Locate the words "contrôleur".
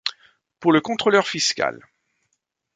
0.81-1.27